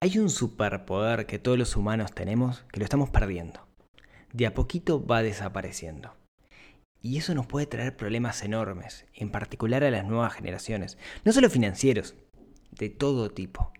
[0.00, 3.66] Hay un superpoder que todos los humanos tenemos que lo estamos perdiendo.
[4.32, 6.14] De a poquito va desapareciendo.
[7.02, 11.50] Y eso nos puede traer problemas enormes, en particular a las nuevas generaciones, no solo
[11.50, 12.14] financieros,
[12.70, 13.72] de todo tipo.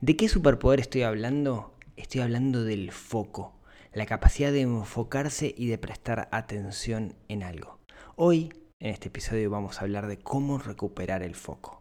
[0.00, 1.74] ¿De qué superpoder estoy hablando?
[1.96, 3.60] Estoy hablando del foco,
[3.92, 7.78] la capacidad de enfocarse y de prestar atención en algo.
[8.16, 11.77] Hoy, en este episodio, vamos a hablar de cómo recuperar el foco.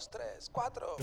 [0.00, 0.96] Dos, tres, cuatro.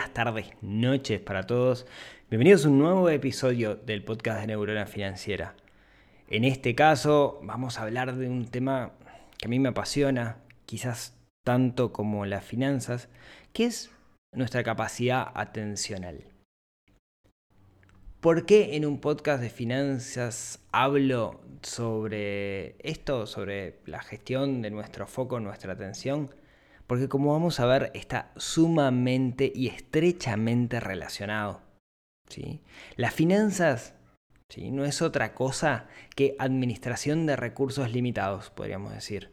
[0.00, 1.86] Días, tardes, noches para todos.
[2.30, 5.54] Bienvenidos a un nuevo episodio del podcast de Neurona Financiera.
[6.28, 8.92] En este caso vamos a hablar de un tema
[9.36, 13.10] que a mí me apasiona, quizás tanto como las finanzas,
[13.52, 13.90] que es
[14.32, 16.24] nuestra capacidad atencional.
[18.20, 25.06] ¿Por qué en un podcast de finanzas hablo sobre esto, sobre la gestión de nuestro
[25.06, 26.30] foco, nuestra atención?
[26.90, 31.62] Porque como vamos a ver, está sumamente y estrechamente relacionado.
[32.28, 32.62] ¿sí?
[32.96, 33.94] Las finanzas
[34.48, 34.72] ¿sí?
[34.72, 39.32] no es otra cosa que administración de recursos limitados, podríamos decir.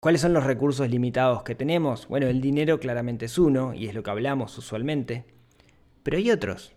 [0.00, 2.08] ¿Cuáles son los recursos limitados que tenemos?
[2.08, 5.26] Bueno, el dinero claramente es uno, y es lo que hablamos usualmente,
[6.02, 6.76] pero hay otros.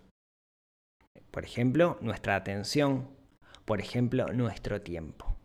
[1.30, 3.08] Por ejemplo, nuestra atención,
[3.64, 5.39] por ejemplo, nuestro tiempo.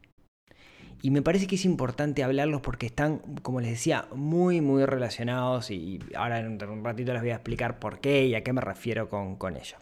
[1.01, 5.69] Y me parece que es importante hablarlos porque están, como les decía, muy, muy relacionados
[5.71, 8.61] y ahora en un ratito les voy a explicar por qué y a qué me
[8.61, 9.77] refiero con, con ello.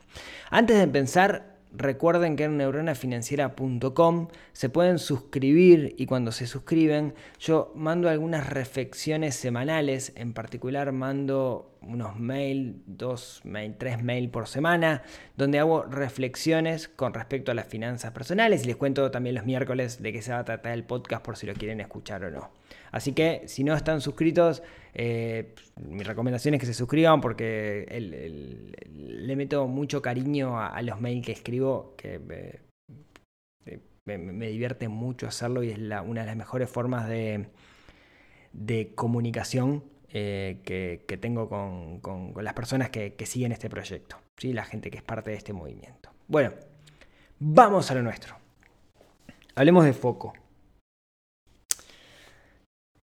[0.50, 7.72] Antes de empezar, Recuerden que en neuronafinanciera.com se pueden suscribir y cuando se suscriben yo
[7.76, 15.02] mando algunas reflexiones semanales, en particular mando unos mail, dos mail, tres mail por semana,
[15.36, 20.00] donde hago reflexiones con respecto a las finanzas personales y les cuento también los miércoles
[20.02, 22.52] de qué se va a tratar el podcast por si lo quieren escuchar o no.
[22.94, 24.62] Así que si no están suscritos,
[24.94, 27.88] eh, mi recomendación es que se suscriban porque
[28.88, 32.20] le meto mucho cariño a, los mails que escribo, que
[34.06, 37.50] me, divierte mucho hacerlo y es una de las mejores formas de,
[38.94, 44.54] comunicación eh, que, tengo con las personas que, que, siguen este proyecto, ¿sí?
[44.54, 46.12] la gente que es parte de este movimiento.
[46.28, 46.52] Bueno,
[47.40, 48.36] vamos a lo nuestro.
[49.56, 50.34] Hablemos de foco.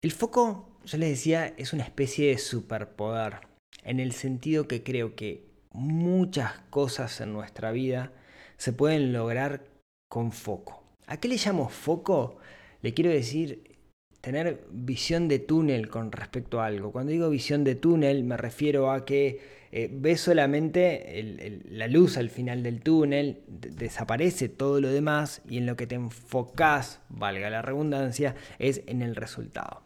[0.01, 3.41] El foco, yo les decía, es una especie de superpoder,
[3.83, 8.13] en el sentido que creo que muchas cosas en nuestra vida
[8.55, 9.65] se pueden lograr
[10.07, 10.85] con foco.
[11.05, 12.37] ¿A qué le llamo foco?
[12.81, 13.77] Le quiero decir
[14.21, 16.91] tener visión de túnel con respecto a algo.
[16.91, 22.29] Cuando digo visión de túnel me refiero a que eh, ves solamente la luz al
[22.29, 27.61] final del túnel, desaparece todo lo demás y en lo que te enfocas, valga la
[27.61, 29.81] redundancia, es en el resultado.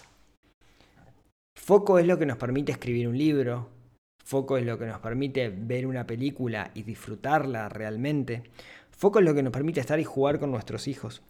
[1.55, 3.69] Foco es lo que nos permite escribir un libro,
[4.23, 8.43] foco es lo que nos permite ver una película y disfrutarla realmente,
[8.89, 11.21] foco es lo que nos permite estar y jugar con nuestros hijos.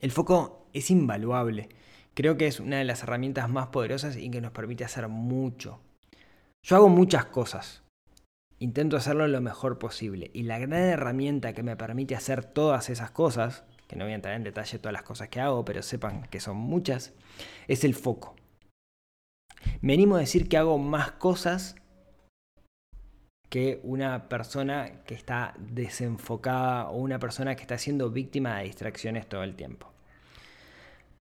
[0.00, 1.68] El foco es invaluable,
[2.16, 5.80] creo que es una de las herramientas más poderosas y que nos permite hacer mucho.
[6.64, 7.84] Yo hago muchas cosas,
[8.58, 13.10] intento hacerlo lo mejor posible y la gran herramienta que me permite hacer todas esas
[13.10, 16.22] cosas, que no voy a entrar en detalle todas las cosas que hago, pero sepan
[16.22, 17.12] que son muchas,
[17.68, 18.34] es el foco.
[19.80, 21.76] Me animo a decir que hago más cosas
[23.50, 29.28] que una persona que está desenfocada o una persona que está siendo víctima de distracciones
[29.28, 29.95] todo el tiempo.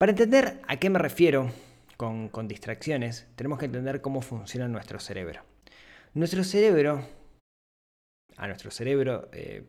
[0.04, 1.50] Para entender a qué me refiero
[1.96, 5.44] con, distracciones, tenemos que entender cómo funciona nuestro cerebro.
[6.14, 7.08] Nuestro cerebro,
[8.36, 9.64] a nuestro cerebro, eh,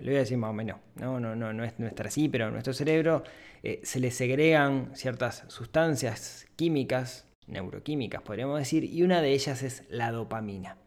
[0.00, 2.30] le voy a decir más o menos, no, no, no, no es, no es así,
[2.30, 3.22] pero a nuestro cerebro
[3.62, 9.84] eh, se le segregan ciertas sustancias químicas neuroquímicas, podríamos decir, y una de ellas es
[9.90, 10.78] la dopamina.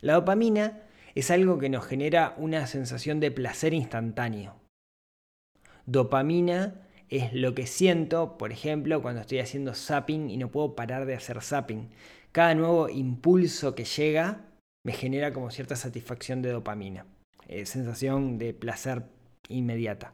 [0.00, 0.82] La dopamina
[1.14, 4.56] es algo que nos genera una sensación de placer instantáneo.
[5.86, 11.06] Dopamina es lo que siento, por ejemplo, cuando estoy haciendo zapping y no puedo parar
[11.06, 11.90] de hacer zapping.
[12.32, 14.40] Cada nuevo impulso que llega
[14.82, 17.06] me genera como cierta satisfacción de dopamina,
[17.48, 19.04] eh, sensación de placer
[19.48, 20.12] inmediata.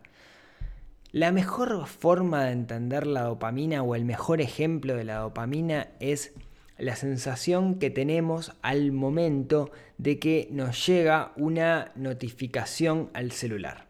[1.13, 6.35] La mejor forma de entender la dopamina o el mejor ejemplo de la dopamina es
[6.79, 13.90] la sensación que tenemos al momento de que nos llega una notificación al celular.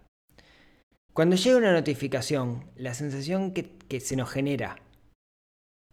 [1.12, 4.76] Cuando llega una notificación, la sensación que, se nos genera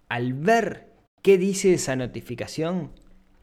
[0.10, 0.94] al ver
[1.24, 2.92] qué dice esa notificación,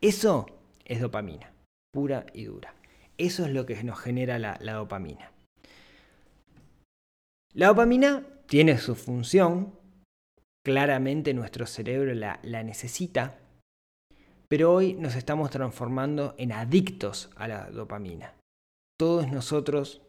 [0.01, 0.47] eso
[0.85, 1.53] es dopamina,
[1.93, 2.75] pura y dura.
[3.19, 5.33] Eso es lo que nos genera la, dopamina.
[7.53, 9.75] La dopamina tiene su función,
[10.65, 13.39] claramente nuestro cerebro la, la necesita,
[14.49, 18.35] pero hoy nos estamos transformando en adictos a la dopamina.
[18.97, 20.03] Todos nosotros,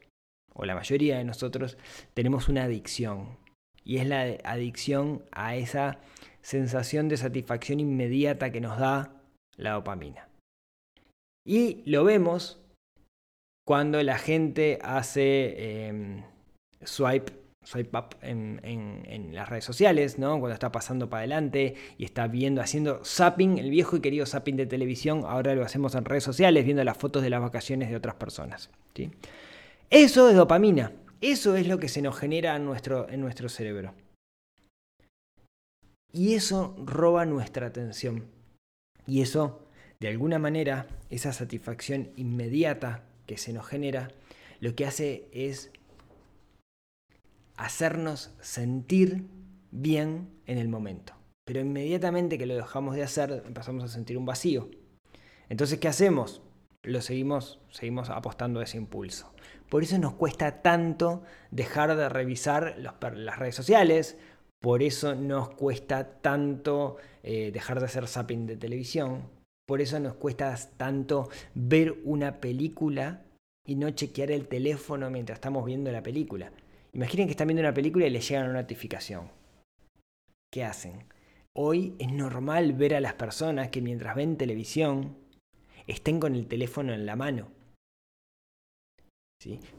[0.56, 1.76] o la mayoría de nosotros,
[2.14, 3.38] tenemos una adicción.
[3.84, 6.00] Y es la adicción a esa
[6.42, 9.12] sensación de satisfacción inmediata que nos da
[9.56, 10.28] la dopamina.
[11.46, 12.60] Y lo vemos
[13.64, 16.24] cuando la gente hace em,
[16.82, 17.32] swipe
[17.66, 20.38] swipe up en, las redes sociales, ¿no?
[20.38, 24.56] Cuando está pasando para adelante y está viendo, haciendo zapping, el viejo y querido zapping
[24.56, 27.96] de televisión, ahora lo hacemos en redes sociales, viendo las fotos de las vacaciones de
[27.96, 28.70] otras personas.
[28.94, 29.10] ¿sí?
[29.90, 30.92] Eso es dopamina.
[31.20, 33.94] Eso es lo que se nos genera en nuestro, en nuestro cerebro.
[36.12, 38.26] Y eso roba nuestra atención.
[39.06, 39.68] Y eso,
[40.00, 44.08] de alguna manera, esa satisfacción inmediata que se nos genera,
[44.60, 45.70] lo que hace es
[47.56, 49.26] hacernos sentir
[49.70, 51.14] bien en el momento.
[51.44, 54.68] Pero inmediatamente que lo dejamos de hacer, empezamos a sentir un vacío.
[55.48, 56.42] Entonces, ¿qué hacemos?
[56.82, 59.32] Lo seguimos, seguimos apostando a ese impulso.
[59.68, 64.16] Por eso nos cuesta tanto dejar de revisar las redes sociales,
[64.60, 69.28] por eso nos cuesta tanto eh, dejar de hacer zapping de televisión,
[69.66, 73.22] por eso nos cuesta tanto ver una película
[73.66, 76.52] y no chequear el teléfono mientras estamos viendo la película.
[76.92, 79.28] Imaginen que están viendo una película y les llega una notificación.
[80.52, 81.04] ¿Qué hacen?
[81.52, 85.16] Hoy es normal ver a las personas que mientras ven televisión
[85.86, 87.55] estén con el teléfono en la mano.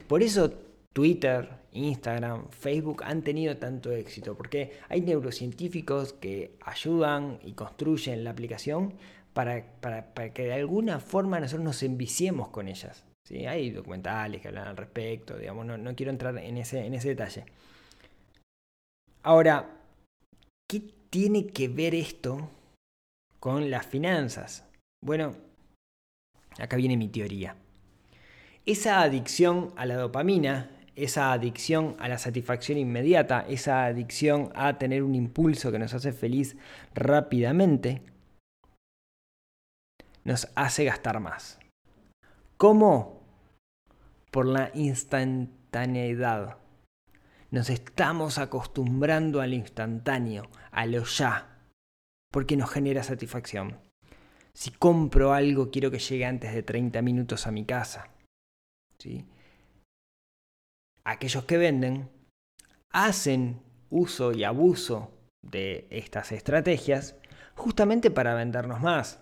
[0.08, 0.52] Por eso
[0.94, 8.32] Twitter, Instagram, Facebook han tenido tanto éxito, porque hay neurocientíficos que ayudan y construyen la
[8.32, 8.94] aplicación
[9.34, 13.04] para, para que de alguna forma nosotros nos enviciemos con ellas.
[13.30, 17.46] Hay documentales que hablan al respecto, digamos, no, quiero entrar en ese, en ese detalle.
[19.24, 19.82] Ahora,
[20.68, 22.50] ¿qué tiene que ver esto
[23.40, 24.66] con las finanzas?
[25.04, 25.36] Bueno,
[26.58, 27.56] acá viene mi teoría.
[28.68, 35.02] Esa adicción a la dopamina, esa adicción a la satisfacción inmediata, esa adicción a tener
[35.02, 36.56] un impulso que nos hace feliz
[36.94, 38.04] rápidamente,
[40.24, 41.58] nos hace gastar más.
[42.58, 43.18] ¿Cómo?
[44.32, 46.58] por la instantaneidad.
[47.50, 51.58] Nos estamos acostumbrando al instantáneo, a lo ya,
[52.32, 53.80] porque nos genera satisfacción.
[54.54, 58.10] Si compro algo, quiero que llegue antes de 30 minutos a mi casa.
[61.04, 62.10] Aquellos que venden
[62.92, 65.12] hacen uso y abuso
[65.42, 67.16] de estas estrategias
[67.56, 69.20] justamente para vendernos más.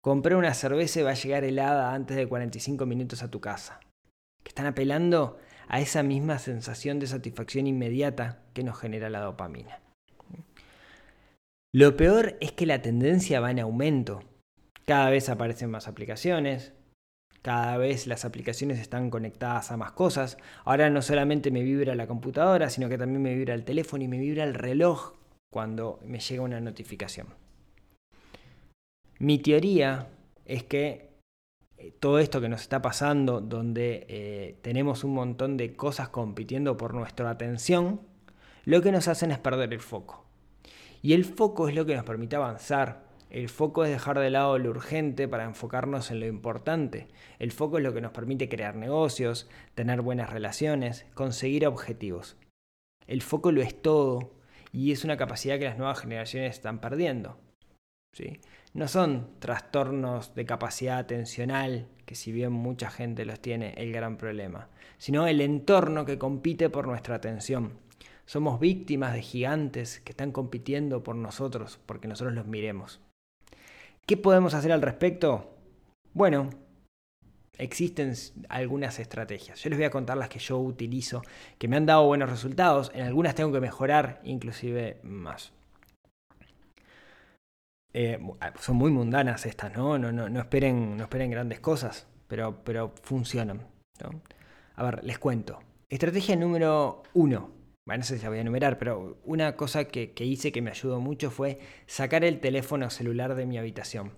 [0.00, 3.80] Compré una cerveza y va a llegar helada antes de 45 minutos a tu casa.
[4.42, 5.38] Que están apelando
[5.68, 9.80] a esa misma sensación de satisfacción inmediata que nos genera la dopamina.
[11.74, 14.22] Lo peor es que la tendencia va en aumento.
[14.86, 16.72] Cada vez aparecen más aplicaciones,
[17.48, 20.36] cada vez las aplicaciones están conectadas a más cosas.
[20.66, 24.06] Ahora no solamente me vibra la computadora, sino que también me vibra el teléfono y
[24.06, 25.14] me vibra el reloj
[25.50, 27.28] cuando me llega una notificación.
[29.18, 30.08] Mi teoría
[30.44, 31.08] es que
[31.78, 36.76] eh, todo esto que nos está pasando, donde eh, tenemos un montón de cosas compitiendo
[36.76, 38.02] por nuestra atención,
[38.66, 40.26] lo que nos hacen es perder el foco.
[41.00, 43.07] Y el foco es lo que nos permite avanzar.
[43.30, 47.08] El foco es dejar de lado lo urgente para enfocarnos en lo importante.
[47.38, 52.36] El foco es lo que nos permite crear negocios, tener buenas relaciones, conseguir objetivos.
[53.06, 54.32] El foco lo es todo
[54.72, 57.38] y es una capacidad que las nuevas generaciones están perdiendo.
[58.12, 58.40] ¿sí?
[58.74, 64.16] no son trastornos de capacidad atencional, que si bien mucha gente los tiene, el gran
[64.16, 64.68] problema,
[64.98, 67.72] sino el entorno que compite por nuestra atención.
[68.24, 73.00] Somos víctimas de gigantes que están compitiendo por nosotros porque nosotros los miremos.
[74.08, 75.54] ¿Qué podemos hacer al respecto?
[76.14, 76.48] Bueno,
[77.58, 78.14] existen
[78.48, 79.62] algunas estrategias.
[79.62, 81.20] Yo les voy a contar las que yo utilizo,
[81.58, 82.90] que me han dado buenos resultados.
[82.94, 85.52] En algunas tengo que mejorar inclusive más.
[87.92, 89.98] Eh, ah, son muy mundanas estas, ¿no?
[89.98, 93.66] No, esperen, no esperen grandes cosas, pero, pero funcionan.
[94.76, 95.58] A ver, les cuento.
[95.90, 97.57] Estrategia número uno.
[97.88, 100.60] Bueno, no sé si la voy a enumerar, pero una cosa que, que hice que
[100.60, 104.12] me ayudó mucho fue sacar el teléfono celular de mi habitación.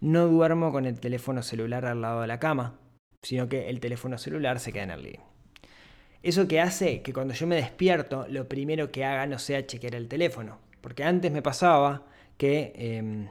[0.00, 2.78] No duermo con el teléfono celular al lado de la cama,
[3.24, 5.18] sino que el teléfono celular se queda en el living.
[6.22, 9.96] Eso que hace que cuando yo me despierto, lo primero que haga no sea chequear
[9.96, 10.60] el teléfono.
[10.80, 12.06] Porque antes me pasaba
[12.36, 13.28] que em,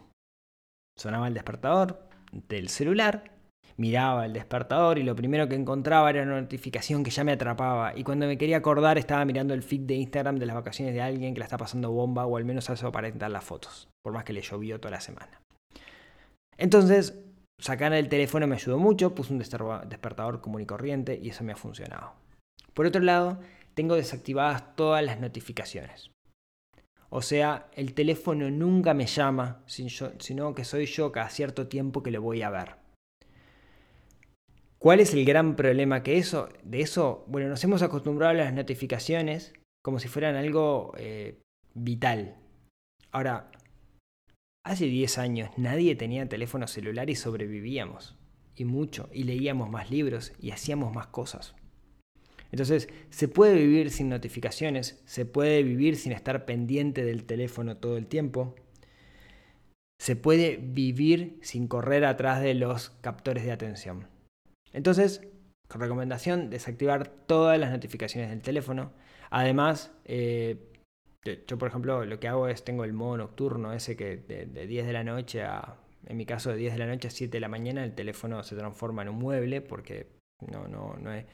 [0.98, 3.32] sonaba el despertador del celular,
[3.78, 7.98] miraba el despertador y lo primero que encontraba era una notificación que ya me atrapaba.
[7.98, 11.02] Y cuando me quería acordar estaba mirando el feed de Instagram de las vacaciones de
[11.02, 14.14] alguien que la está pasando bomba o al menos eso para entrar las fotos, por
[14.14, 15.42] más que le llovió toda la semana.
[16.58, 17.20] Entonces,
[17.60, 21.54] sacar el teléfono me ayudó mucho, puse un despertador común y corriente y eso me
[21.54, 22.14] ha funcionado.
[22.74, 23.40] Por otro lado,
[23.74, 26.12] tengo desactivadas todas las notificaciones.
[27.10, 32.12] O sea, el teléfono nunca me llama, sino que soy yo cada cierto tiempo que
[32.12, 32.85] lo voy a ver.
[34.86, 37.26] ¿Cuál es el gran problema que eso, de eso?
[37.26, 39.52] Bueno, nos hemos acostumbrado a las notificaciones
[39.82, 41.40] como si fueran algo eh,
[41.74, 42.36] vital.
[43.12, 43.50] Ahora,
[44.64, 48.16] hace 10 años nadie tenía teléfono celular y sobrevivíamos.
[48.56, 51.56] Y mucho, y leíamos más libros y hacíamos más cosas.
[52.52, 57.98] Entonces, se puede vivir sin notificaciones, se puede vivir sin estar pendiente del teléfono todo
[57.98, 58.54] el tiempo,
[60.00, 64.14] se puede vivir sin correr atrás de los captores de atención.
[64.76, 65.22] Entonces,
[65.70, 68.92] con recomendación, desactivar todas las notificaciones del teléfono.
[69.30, 70.58] Además, eh,
[71.48, 74.68] yo por ejemplo lo que hago es, tengo el modo nocturno, ese que de, de
[74.68, 77.32] 10 de la noche a, en mi caso de 10 de la noche a 7
[77.32, 80.08] de la mañana, el teléfono se transforma en un mueble porque
[80.52, 81.26] no, no, no es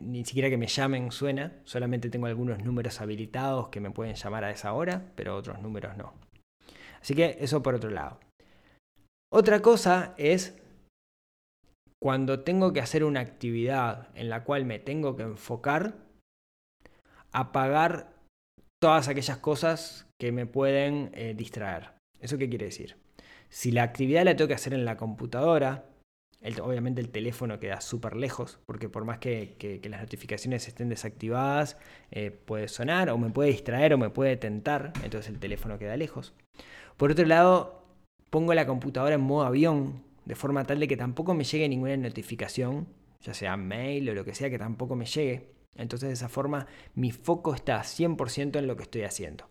[0.00, 4.44] ni siquiera que me llamen suena, solamente tengo algunos números habilitados que me pueden llamar
[4.44, 6.14] a esa hora, pero otros números no.
[7.00, 8.18] Así que eso por otro lado.
[9.30, 10.58] Otra cosa es
[12.00, 15.96] cuando tengo que hacer una actividad en la cual me tengo que enfocar,
[17.32, 18.12] apagar
[18.80, 21.92] todas aquellas cosas que me pueden eh, distraer.
[22.20, 22.96] ¿Eso qué quiere decir?
[23.48, 25.86] Si la actividad la tengo que hacer en la computadora,
[26.62, 31.76] obviamente el teléfono queda súper lejos, porque por más que, las notificaciones estén desactivadas,
[32.10, 35.96] eh, puede sonar o me puede distraer o me puede tentar, entonces el teléfono queda
[35.96, 36.34] lejos.
[36.96, 37.82] Por otro lado,
[38.30, 41.96] pongo la computadora en modo avión, de forma tal de que tampoco me llegue ninguna
[41.96, 42.86] notificación,
[43.22, 45.54] ya sea mail o lo que sea, que tampoco me llegue.
[45.74, 49.48] Entonces de esa forma mi foco está 100% en lo que estoy haciendo.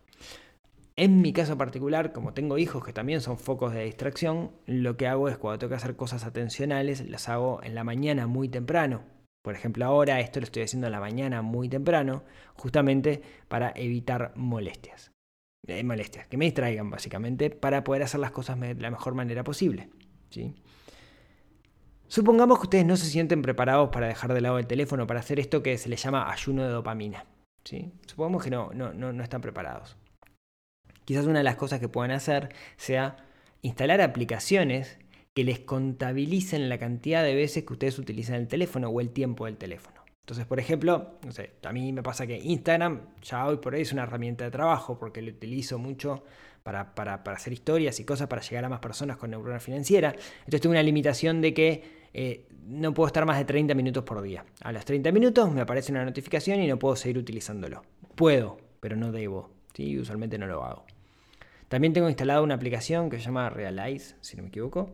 [0.96, 5.08] En mi caso particular, como tengo hijos que también son focos de distracción, lo que
[5.08, 9.02] hago es cuando tengo que hacer cosas atencionales, las hago en la mañana muy temprano.
[9.42, 14.32] Por ejemplo, ahora esto lo estoy haciendo en la mañana muy temprano, justamente para evitar
[14.36, 15.12] molestias.
[15.66, 19.44] Eh, molestias, que me distraigan básicamente, para poder hacer las cosas de la mejor manera
[19.44, 19.90] posible.
[22.08, 25.40] Supongamos que ustedes no se sienten preparados para dejar de lado el teléfono, para hacer
[25.40, 27.26] esto que se le llama ayuno de dopamina.
[28.06, 29.98] Supongamos que no, no, no están preparados.
[31.04, 33.18] Quizás una de las cosas que puedan hacer sea
[33.62, 35.00] instalar aplicaciones
[35.34, 39.46] que les contabilicen la cantidad de veces que ustedes utilizan el teléfono o el tiempo
[39.46, 40.04] del teléfono.
[40.26, 43.82] Entonces, por ejemplo, no sé, a mí me pasa que Instagram ya hoy por hoy
[43.82, 46.24] es una herramienta de trabajo porque lo utilizo mucho
[46.94, 50.10] para, hacer historias y cosas para llegar a más personas con neurona financiera.
[50.40, 51.84] Entonces tengo una limitación de que
[52.14, 54.44] eh, no puedo estar más de 30 minutos por día.
[54.62, 57.84] A los 30 minutos me aparece una notificación y no puedo seguir utilizándolo.
[58.16, 59.50] Puedo, pero no debo.
[59.74, 59.98] ¿sí?
[59.98, 60.86] Usualmente no lo hago.
[61.70, 64.92] También tengo instalada una aplicación que se llama Realize, si no me equivoco.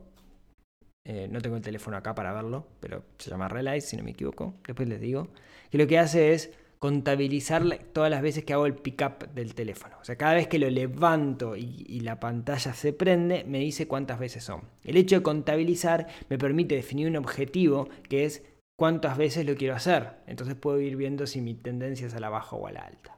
[1.05, 4.11] Eh, no tengo el teléfono acá para verlo, pero se llama Realize, si no me
[4.11, 4.55] equivoco.
[4.67, 5.29] Después les digo.
[5.71, 6.51] Que lo que hace es
[6.83, 7.63] contabilizar
[7.93, 9.95] todas las veces que hago el pickup del teléfono.
[10.01, 13.87] O sea, cada vez que lo levanto y, y, la pantalla se prende, me dice
[13.87, 14.63] cuántas veces son.
[14.83, 18.43] El hecho de contabilizar me permite definir un objetivo que es
[18.77, 20.09] cuántas veces lo quiero hacer.
[20.27, 23.17] Entonces puedo ir viendo si mi tendencia es a la baja o a la alta.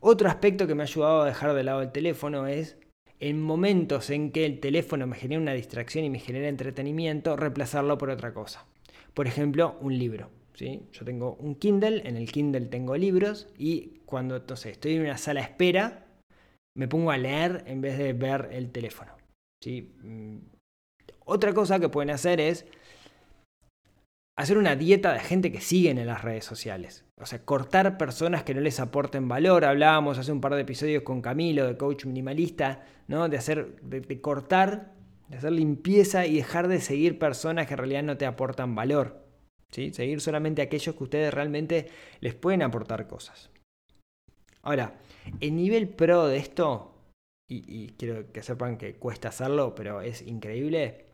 [0.00, 2.78] Otro aspecto que me ha ayudado a dejar de lado el teléfono es
[3.20, 7.98] en momentos en que el teléfono me genera una distracción y me genera entretenimiento, reemplazarlo
[7.98, 8.64] por otra cosa.
[9.12, 10.30] Por ejemplo, un libro.
[10.54, 10.82] ¿Sí?
[10.92, 15.18] Yo tengo un Kindle, en el Kindle tengo libros y cuando entonces, estoy en una
[15.18, 16.06] sala de espera,
[16.76, 19.12] me pongo a leer en vez de ver el teléfono.
[19.62, 19.94] ¿sí?
[20.02, 20.38] Mm,
[21.24, 22.66] otra cosa que pueden hacer es
[24.36, 27.04] hacer una dieta de gente que siguen en las redes sociales.
[27.20, 29.64] O sea, cortar personas que no les aporten valor.
[29.64, 33.28] Hablábamos hace un par de episodios con Camilo, de coach minimalista, ¿no?
[33.28, 34.94] De hacer, de, cortar,
[35.28, 39.21] de hacer limpieza y dejar de seguir personas que en realidad no te aportan valor.
[39.72, 41.88] Seguir solamente aquellos que ustedes realmente
[42.20, 43.50] les pueden aportar cosas.
[44.62, 45.00] Ahora,
[45.40, 46.94] el nivel pro de esto,
[47.50, 51.06] y, y quiero que sepan que cuesta hacerlo, pero es increíble,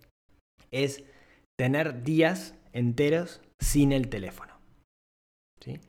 [0.71, 1.05] es
[1.59, 4.59] tener días enteros sin el teléfono.
[5.65, 5.81] ¿sí?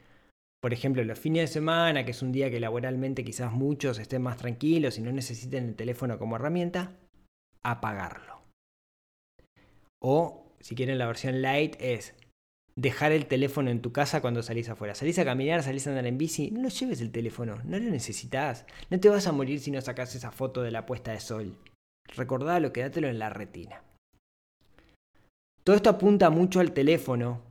[0.62, 4.22] por ejemplo, los fines de semana, que es un día que laboralmente quizás muchos estén
[4.22, 6.98] más tranquilos y no necesiten el teléfono como herramienta,
[7.64, 8.42] apagarlo.
[10.02, 12.16] O, si quieren la versión light, es
[12.80, 14.96] dejar el teléfono en tu casa cuando salís afuera.
[14.96, 18.66] Salís a caminar, salís a andar en bici, no lleves el teléfono, no lo necesitas.
[18.90, 21.58] No te vas a morir si no sacas esa foto de la puesta de sol.
[22.16, 23.84] Recordalo, quédatelo en la retina.
[25.64, 27.42] Todo esto apunta mucho al teléfono,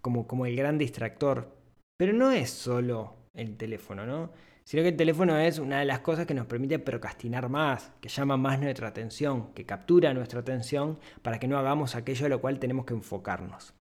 [0.00, 1.52] como, como el gran distractor,
[1.98, 4.30] pero no es solo el teléfono, ¿no?
[4.64, 8.08] Sino que el teléfono es una de las cosas que nos permite procrastinar más, que
[8.08, 12.40] llama más nuestra atención, que captura nuestra atención para que no hagamos aquello a lo
[12.40, 13.74] cual tenemos que enfocarnos.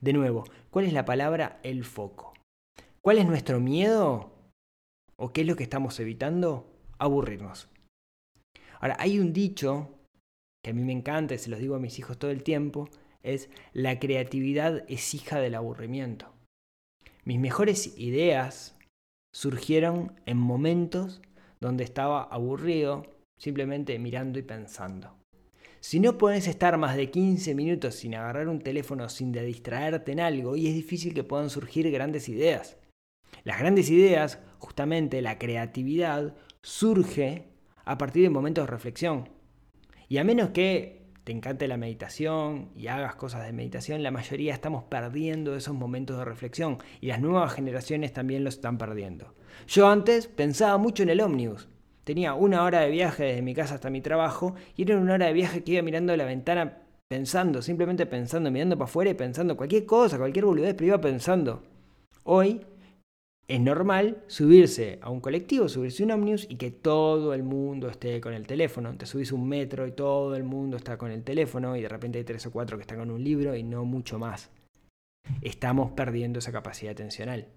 [0.00, 2.34] De nuevo, ¿cuál es la palabra el foco?
[3.00, 4.32] ¿Cuál es nuestro miedo?
[5.16, 6.66] ¿O qué es lo que estamos evitando?
[6.98, 7.68] Aburrirnos.
[8.80, 9.90] Ahora, hay un dicho
[10.62, 12.88] que a mí me encanta y se los digo a mis hijos todo el tiempo,
[13.22, 16.32] es la creatividad es hija del aburrimiento.
[17.24, 18.76] Mis mejores ideas
[19.34, 21.20] surgieron en momentos
[21.60, 23.06] donde estaba aburrido,
[23.38, 25.19] simplemente mirando y pensando.
[25.80, 30.20] Si no puedes estar más de 15 minutos sin agarrar un teléfono, sin distraerte en
[30.20, 32.76] algo, y es difícil que puedan surgir grandes ideas.
[33.44, 37.48] Las grandes ideas, justamente la creatividad, surge
[37.86, 39.30] a partir de momentos de reflexión.
[40.06, 44.52] Y a menos que te encante la meditación y hagas cosas de meditación, la mayoría
[44.52, 49.34] estamos perdiendo esos momentos de reflexión y las nuevas generaciones también los están perdiendo.
[49.66, 51.69] Yo antes pensaba mucho en el ómnibus.
[52.04, 55.26] Tenía una hora de viaje desde mi casa hasta mi trabajo y era una hora
[55.26, 56.78] de viaje que iba mirando la ventana
[57.08, 61.62] pensando, simplemente pensando, mirando para afuera y pensando cualquier cosa, cualquier boludez, pero iba pensando.
[62.24, 62.60] Hoy
[63.48, 67.88] es normal subirse a un colectivo, subirse a un ómnibus y que todo el mundo
[67.88, 68.96] esté con el teléfono.
[68.96, 72.18] Te subís un metro y todo el mundo está con el teléfono y de repente
[72.18, 74.50] hay tres o cuatro que están con un libro y no mucho más.
[75.42, 77.48] Estamos perdiendo esa capacidad atencional.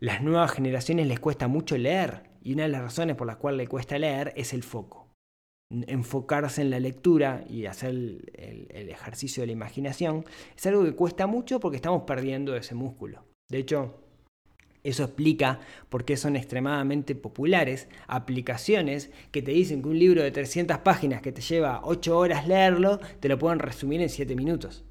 [0.00, 3.58] Las nuevas generaciones les cuesta mucho leer y una de las razones por las cuales
[3.58, 5.08] les cuesta leer es el foco.
[5.70, 10.24] Enfocarse en la lectura y hacer el, el ejercicio de la imaginación
[10.56, 13.24] es algo que cuesta mucho porque estamos perdiendo ese músculo.
[13.48, 14.00] De hecho,
[14.82, 20.30] eso explica por qué son extremadamente populares aplicaciones que te dicen que un libro de
[20.30, 24.84] 300 páginas que te lleva 8 horas leerlo, te lo pueden resumir en 7 minutos.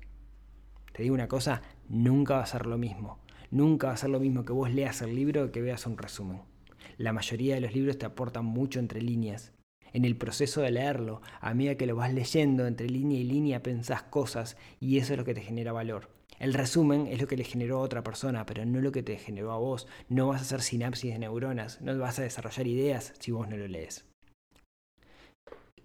[0.94, 3.20] Te digo una cosa, nunca va a ser lo mismo.
[3.52, 6.42] Nunca va a ser lo mismo que vos leas el libro que veas un resumen.
[7.00, 9.54] La mayoría de los libros te aportan mucho entre líneas.
[9.94, 13.64] En el proceso de leerlo, a medida que lo vas leyendo entre línea y línea
[13.64, 16.10] pensás cosas y eso es lo que te genera valor.
[16.40, 19.16] El resumen es lo que le generó a otra persona, pero no lo que te
[19.16, 19.88] generó a vos.
[20.10, 23.56] No vas a hacer sinapsis de neuronas, no vas a desarrollar ideas si vos no
[23.56, 24.04] lo lees.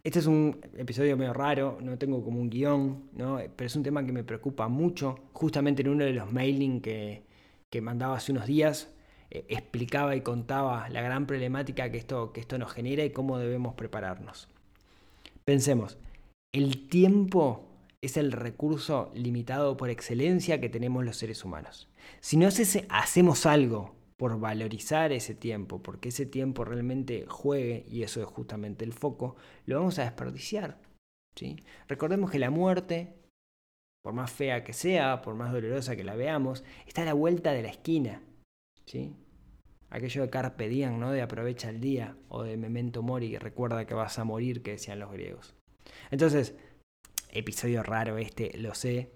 [0.02, 3.38] Este es un episodio medio raro, no tengo como un guion, ¿no?
[3.54, 5.20] pero es un tema que me preocupa mucho.
[5.32, 7.22] Justamente en uno de los mailing que,
[7.70, 8.93] que mandaba hace unos días,
[9.34, 13.38] eh, explicaba y contaba la gran problemática que esto, que esto nos genera y cómo
[13.38, 14.48] debemos prepararnos.
[15.44, 15.98] Pensemos,
[16.52, 17.68] el tiempo
[18.00, 21.88] es el recurso limitado por excelencia que tenemos los seres humanos.
[22.20, 22.48] Si no
[22.90, 28.84] hacemos algo por valorizar ese tiempo, porque ese tiempo realmente juegue, y eso es justamente
[28.84, 29.34] el foco,
[29.66, 30.78] lo vamos a desperdiciar.
[31.34, 31.56] ¿sí?
[31.88, 33.14] Recordemos que la muerte,
[34.02, 37.52] por más fea que sea, por más dolorosa que la veamos, está a la vuelta
[37.52, 38.22] de la esquina.
[38.86, 39.12] ¿sí?
[39.94, 41.12] Aquello de carpe diem, ¿no?
[41.12, 44.98] de aprovecha el día, o de memento mori, recuerda que vas a morir, que decían
[44.98, 45.54] los griegos.
[46.10, 46.56] Entonces,
[47.30, 49.10] episodio raro este, lo sé,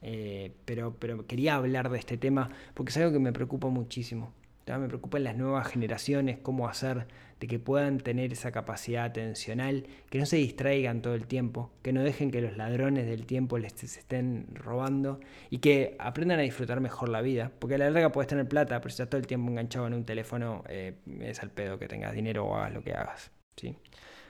[0.00, 4.32] eh, pero, pero quería hablar de este tema porque es algo que me preocupa muchísimo.
[4.64, 7.08] Me preocupan las nuevas generaciones, cómo hacer
[7.42, 11.92] de que puedan tener esa capacidad atencional, que no se distraigan todo el tiempo, que
[11.92, 15.18] no dejen que los ladrones del tiempo les estén robando
[15.50, 17.50] y que aprendan a disfrutar mejor la vida.
[17.58, 19.94] Porque a la larga puedes tener plata, pero si estás todo el tiempo enganchado en
[19.94, 23.32] un teléfono, eh, es al pedo que tengas dinero o hagas lo que hagas.
[23.56, 23.76] ¿sí?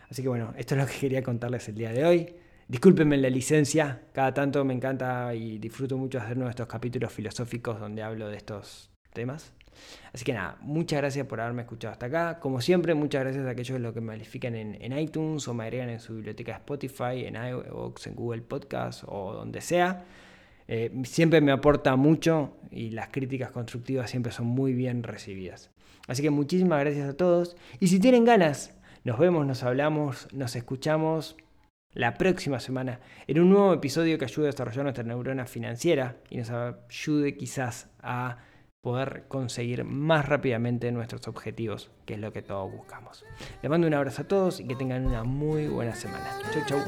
[0.09, 2.35] Así que bueno, esto es lo que quería contarles el día de hoy.
[2.67, 8.03] Discúlpenme la licencia, cada tanto me encanta y disfruto mucho hacer estos capítulos filosóficos donde
[8.03, 9.53] hablo de estos temas.
[10.13, 12.39] Así que nada, muchas gracias por haberme escuchado hasta acá.
[12.41, 16.01] Como siempre, muchas gracias a aquellos que me califican en, iTunes o me agregan en
[16.01, 20.05] su biblioteca Spotify, en iVoox, en Google Podcast o donde sea.
[20.69, 25.71] Eh, siempre me aporta mucho y las críticas constructivas siempre son muy bien recibidas.
[26.09, 27.57] Así que muchísimas gracias a todos.
[27.81, 31.37] Y si tienen ganas, nos vemos, nos hablamos, nos escuchamos
[31.95, 36.39] la próxima semana en un nuevo episodio que ayude a desarrollar nuestra neurona financiera y
[36.39, 38.39] nos ayude quizás a
[38.83, 43.25] poder conseguir más rápidamente nuestros objetivos, que es lo que todos buscamos.
[43.63, 46.37] Les mando un abrazo a todos y que tengan una muy buena semana.
[46.53, 46.83] Chau, chau.